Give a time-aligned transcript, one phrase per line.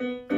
[0.00, 0.32] Следобедния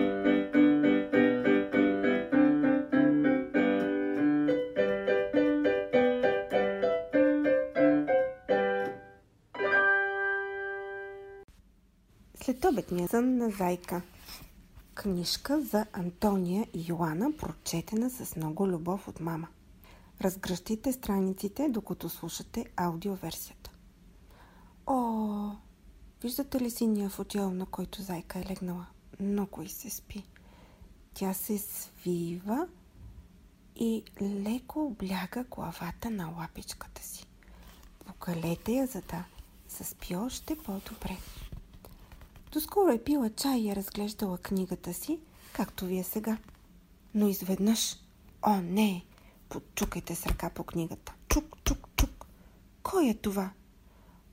[13.08, 14.02] сън на Зайка
[14.94, 19.48] Книжка за Антония и Йоана, прочетена с много любов от мама.
[20.20, 23.70] Разгръщайте страниците, докато слушате аудиоверсията.
[24.86, 25.50] О,
[26.22, 28.86] виждате ли синия футиол, на който Зайка е легнала?
[29.22, 30.24] Много и се спи.
[31.14, 32.68] Тя се свива
[33.76, 37.26] и леко обляга главата на лапичката си.
[38.06, 39.24] Покалете я, за да
[39.68, 41.16] заспи още по-добре.
[42.52, 45.20] Доскоро е пила чай и е разглеждала книгата си,
[45.52, 46.38] както вие сега.
[47.14, 47.96] Но изведнъж,
[48.46, 49.04] о не,
[49.48, 51.14] подчукайте с ръка по книгата.
[51.28, 52.26] Чук, чук, чук.
[52.82, 53.50] Кой е това?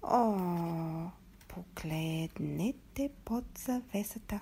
[0.02, 1.10] О,
[1.48, 4.40] погледнете под завесата.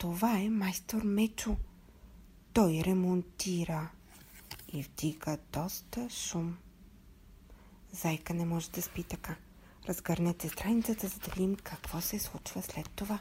[0.00, 1.56] Това е майстор Мечо.
[2.52, 3.90] Той ремонтира
[4.72, 6.56] и вдига доста шум.
[7.92, 9.36] Зайка не може да спи така.
[9.88, 13.18] Разгърнете страницата, за да видим какво се случва след това.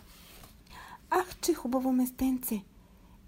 [1.10, 2.64] Ах, че хубаво местенце!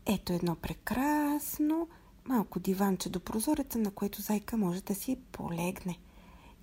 [0.06, 1.88] Ето едно прекрасно
[2.26, 6.00] малко диванче до прозореца, на което зайка може да си полегне.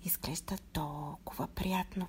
[0.03, 2.07] Изглежда толкова приятно.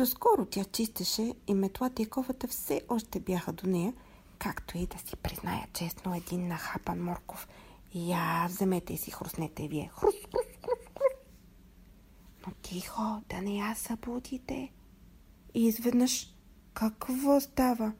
[0.00, 3.94] Доскоро тя чистеше и метлата и ковата все още бяха до нея,
[4.38, 7.48] както и да си призная честно един нахапан морков.
[7.94, 9.90] Я, вземете и си хруснете вие.
[9.94, 10.46] Хрус, хрус,
[12.46, 14.72] но тихо, да не я събудите.
[15.54, 16.34] И изведнъж
[16.74, 17.92] какво става?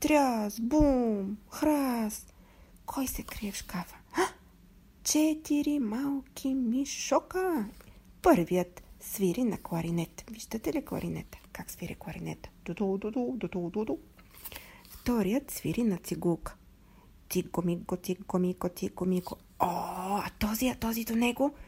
[0.00, 2.26] Тряс, бум, храс.
[2.86, 3.96] Кой се крие в шкафа?
[4.12, 4.22] А?
[5.04, 7.68] Четири малки мишока.
[8.22, 10.24] Първият свири на кларинет.
[10.30, 11.38] Виждате ли кларинета?
[11.52, 12.48] Как свири кларинета?
[12.64, 13.98] Ду-ду, ду-ду, ду-ду, ду-ду.
[14.90, 16.56] Вторият свири на цигулка.
[17.28, 19.06] Тиго, миго, тиго, миго, тиго.
[19.58, 19.68] О,
[20.18, 21.54] а този, а този до него–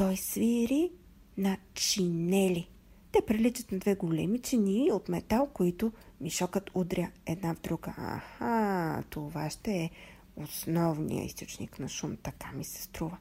[0.00, 0.92] той свири
[1.38, 2.68] на чинели.
[3.12, 7.94] Те приличат на две големи чини от метал, които мишокът удря една в друга.
[7.98, 9.90] Аха, това ще е
[10.36, 13.18] основният източник на шум, така ми се струва.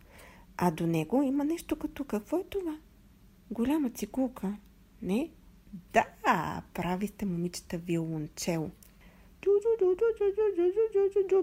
[0.58, 2.78] А до него има нещо като какво е това?
[3.52, 4.58] Голяма цикулка.
[5.02, 5.30] Не?
[5.94, 6.06] Да,
[6.74, 8.72] прави сте момичета виолончело.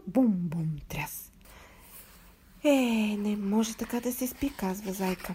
[0.07, 1.33] Бум, бум, тряс.
[2.65, 5.35] Е, не може така да се спи, казва зайка.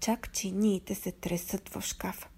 [0.00, 2.28] Чак чиниите се тресат в шкафа.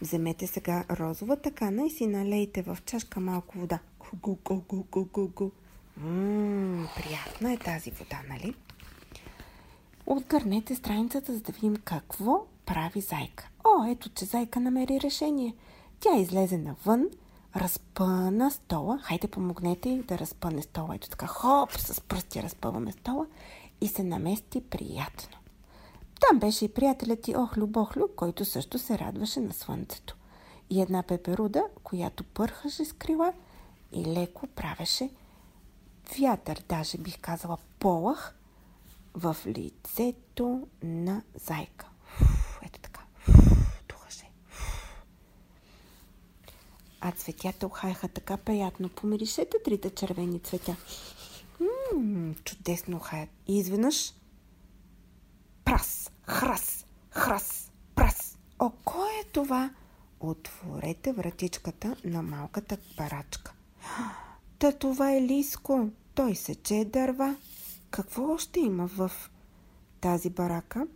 [0.00, 3.78] Вземете сега розова такана и си налейте в чашка малко вода.
[4.14, 5.50] Гу-гу-гу-гу-гу-гу.
[5.96, 8.54] Ммм, приятна е тази вода, нали?
[10.06, 13.48] Отгърнете страницата, за да видим какво прави зайка.
[13.64, 15.54] О, ето, че зайка намери решение.
[16.00, 17.06] Тя излезе навън,
[17.56, 18.98] разпъна стола.
[19.02, 20.94] Хайде, помогнете да разпъне стола.
[20.94, 23.26] Ето така, хоп, с пръсти разпъваме стола
[23.80, 25.38] и се намести приятно.
[26.20, 30.16] Там беше и приятелят ти Охлю Бохлю, който също се радваше на слънцето.
[30.70, 33.32] И една пеперуда, която пърхаше с крила
[33.92, 35.10] и леко правеше
[36.18, 38.34] вятър, даже бих казала полах,
[39.14, 41.86] в лицето на зайка.
[42.62, 43.00] ето така.
[43.88, 44.30] духаше.
[47.12, 48.88] А цветята ухаяха така приятно.
[48.88, 50.76] Помиришете трите червени цветя.
[51.60, 53.28] Ммм, чудесно хаят.
[53.46, 54.14] И изведнъж
[55.64, 58.38] прас, храс, храс, прас.
[58.58, 59.70] О, кой е това?
[60.20, 63.52] Отворете вратичката на малката барачка.
[64.58, 65.90] Та това е Лиско.
[66.14, 67.36] Той сече дърва.
[67.90, 69.10] Какво още има в
[70.00, 70.86] тази барака?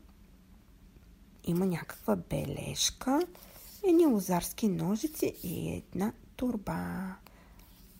[1.44, 3.20] Има някаква бележка,
[3.88, 7.14] едни лозарски ножици и една турба.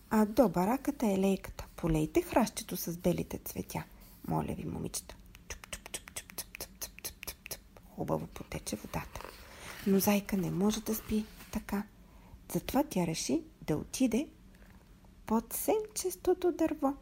[0.09, 1.65] А до бараката е лейката.
[1.75, 3.83] Полейте хращето с белите цветя.
[4.27, 5.15] Моля ви, момичета.
[5.47, 7.61] Чуп, чуп, чуп, чуп, чуп, чуп, чуп, чуп, чуп.
[7.95, 9.21] Хубаво потече водата.
[9.87, 11.83] Но зайка не може да спи така.
[12.53, 14.27] Затова тя реши да отиде
[15.25, 16.93] под сенчестото дърво.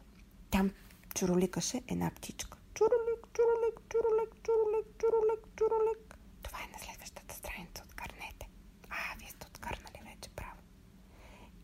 [0.50, 0.70] Там
[1.14, 2.58] чуроликаше една птичка.
[2.74, 6.18] Чуролик, чуролик, чуролик, чуролик, чуролик, чуролик.
[6.42, 7.82] Това е на следващата страница.
[7.86, 8.48] Откърнете.
[8.90, 10.58] А, вие сте откърнали вече право.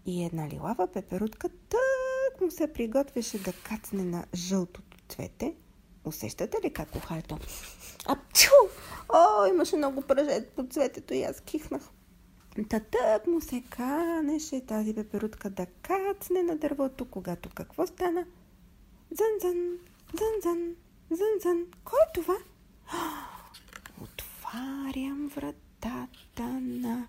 [0.06, 5.54] И една лилава пеперутка тък му се приготвяше да кацне на жълтото цвете.
[6.04, 7.38] Усещате ли как ухаето?
[8.06, 8.50] Апчу!
[9.08, 11.90] О, имаше много пръже по цветето и аз кихнах.
[12.69, 18.26] Та тък му се канеше тази пеперутка да кацне на дървото, когато какво стана?
[19.14, 19.78] Зън-зън,
[20.14, 20.75] зън-зън,
[21.10, 21.66] зън-зън.
[21.84, 22.34] Кой е това?
[24.02, 27.06] Отварям вратата на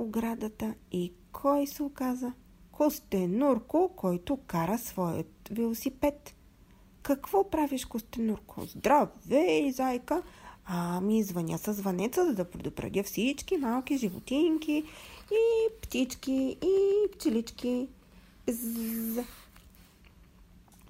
[0.00, 2.32] оградата и кой се оказа?
[2.72, 6.34] Костенурко, който кара своят велосипед.
[7.02, 8.66] Какво правиш, Костенурко?
[8.66, 10.22] Здравей, зайка!
[10.64, 14.84] Ами, звъня с звънеца, за да предупредя всички малки животинки
[15.32, 17.88] и птички и пчелички.
[18.48, 19.24] З...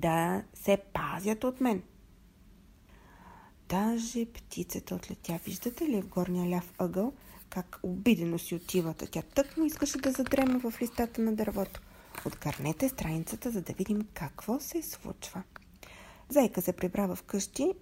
[0.00, 1.82] Да се пазят от мен.
[3.68, 5.40] Даже птицата отлетя.
[5.44, 7.12] Виждате ли в горния ляв ъгъл
[7.50, 9.06] как обидено си отивата?
[9.06, 11.80] Тя тък му искаше да задреме в листата на дървото.
[12.26, 15.42] Откърнете страницата, за да видим какво се случва.
[16.28, 17.72] Зайка се прибра в къщи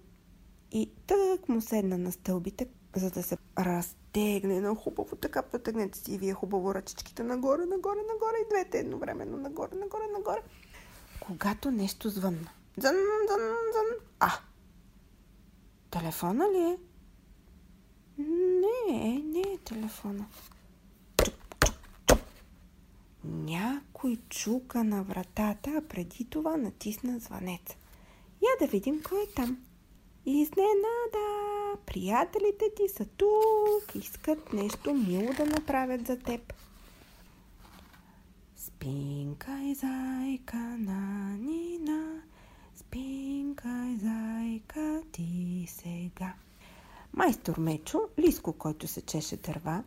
[0.71, 5.15] и тък му седна на стълбите, за да се разтегне на хубаво.
[5.15, 10.03] Така потегнете си и вие хубаво ръчичките нагоре, нагоре, нагоре и двете едновременно нагоре, нагоре,
[10.13, 10.41] нагоре.
[11.19, 12.49] Когато нещо звънна.
[12.77, 12.95] Зън,
[13.29, 13.41] зън,
[13.73, 14.07] зън.
[14.19, 14.31] А!
[15.91, 16.77] Телефона ли е?
[18.19, 20.25] Не, не е телефона.
[23.23, 27.75] Някой чука на вратата, а преди това натисна звънец.
[28.41, 29.57] Я да видим кой е там.
[30.25, 31.39] Изненада!
[31.85, 36.53] Приятелите ти са тук, искат нещо мило да направят за теб.
[38.55, 42.21] Спинкай, зайка на Нина,
[42.75, 46.33] спинкай, зайка ти сега.
[47.13, 49.83] Майстор Мечо, Лиско, който се чеше дърва,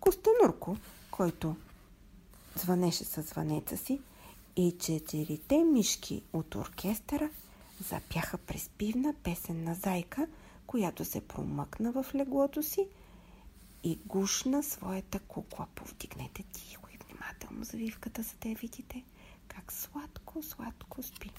[0.00, 0.76] Костенурко,
[1.10, 1.56] който
[2.56, 4.00] звънеше със звънеца си
[4.56, 7.30] и четирите мишки от оркестъра–
[7.80, 10.26] запяха преспивна песен на зайка,
[10.66, 12.88] която се промъкна в леглото си
[13.84, 15.66] и гушна своята кукла.
[15.74, 19.04] Повдигнете тихо и внимателно завивката, за да я видите
[19.48, 21.30] как сладко, сладко спи.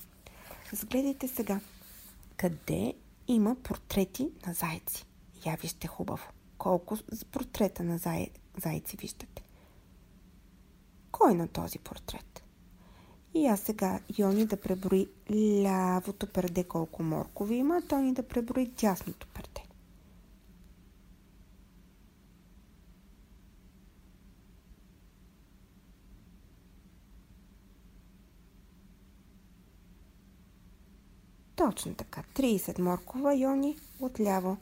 [0.73, 1.59] Разгледайте сега
[2.37, 2.93] къде
[3.27, 5.05] има портрети на зайци.
[5.47, 6.27] Я вижте хубаво.
[6.57, 6.97] Колко
[7.31, 8.29] портрета на зай...
[8.63, 9.43] зайци виждате?
[11.11, 12.43] Кой е на този портрет?
[13.33, 18.65] И аз сега Йони да преброи лявото перде колко моркови има, а Тони да преброи
[18.65, 19.61] дясното перде.
[31.55, 32.23] Точно така.
[32.35, 34.57] 30 моркова, Йони, отляво.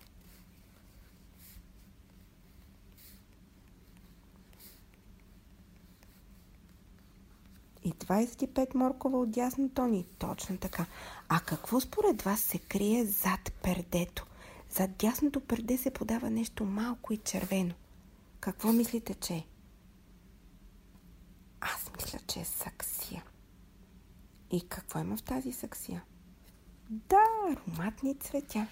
[7.85, 10.05] И 25 моркова от дясно тони.
[10.19, 10.85] Точно така.
[11.29, 14.25] А какво според вас се крие зад пердето?
[14.69, 17.73] Зад дясното перде се подава нещо малко и червено.
[18.39, 19.45] Какво мислите, че е?
[21.61, 23.23] Аз мисля, че е саксия.
[24.51, 26.03] И какво има в тази саксия?
[26.89, 28.67] Да, ароматни цветя.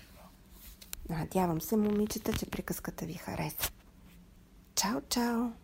[1.09, 3.71] Надявам се, момичета, че приказката ви хареса.
[4.75, 5.62] Чао, чао!